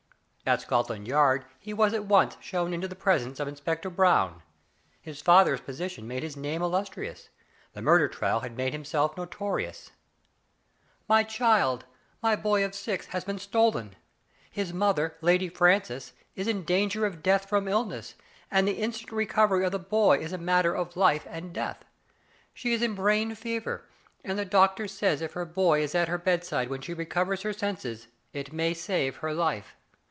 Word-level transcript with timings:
At 0.43 0.59
Scotland 0.59 1.07
Yard 1.07 1.45
he 1.59 1.73
was 1.73 1.93
at 1.93 2.05
once 2.05 2.35
shown 2.41 2.73
into 2.73 2.87
the 2.87 2.95
presence 2.95 3.39
of 3.39 3.47
Inspector 3.47 3.89
Brown. 3.91 4.41
His 4.99 5.21
father's 5.21 5.61
position 5.61 6.05
made 6.09 6.23
his 6.23 6.35
name 6.35 6.61
illustrious; 6.61 7.29
the 7.71 7.81
murder 7.81 8.09
trial 8.09 8.41
had 8.41 8.57
made 8.57 8.73
himself 8.73 9.15
notorious." 9.15 9.91
My 11.07 11.23
child— 11.23 11.85
my 12.23 12.35
boy 12.35 12.65
of 12.65 12.75
six— 12.75 13.05
has 13.13 13.23
been 13.23 13.39
stolen. 13.39 13.95
His 14.49 14.73
mother. 14.73 15.15
Lady 15.21 15.47
Francis, 15.47 16.11
is 16.35 16.49
in 16.49 16.65
danger 16.65 17.05
of 17.05 17.23
death 17.23 17.47
from 17.47 17.69
illness, 17.69 18.15
and 18.49 18.67
the 18.67 18.73
instant 18.81 19.13
recovery 19.13 19.63
of 19.63 19.71
the 19.71 19.79
boy 19.79 20.17
is 20.17 20.33
a 20.33 20.37
matter 20.37 20.75
of 20.75 20.97
life 20.97 21.25
and 21.29 21.53
death. 21.53 21.85
She 22.53 22.73
is 22.73 22.81
in 22.81 22.95
brain 22.95 23.29
Digitized 23.29 23.31
by 23.31 23.33
Google 23.33 23.51
RICHARD 23.51 23.63
DOW 23.63 23.69
LING, 23.69 24.25
165 24.25 24.25
fever, 24.25 24.25
and 24.33 24.39
the 24.39 24.43
doctor 24.45 24.87
says 24.89 25.21
if 25.21 25.33
her 25.33 25.45
boy 25.45 25.81
is 25.81 25.95
at 25.95 26.09
her 26.09 26.17
bedside 26.17 26.69
when 26.69 26.81
she 26.81 26.93
recovers 26.93 27.43
her 27.43 27.53
senses 27.53 28.07
it 28.33 28.51
may 28.51 28.73
save 28.73 29.17
her 29.17 29.33
life. 29.33 29.77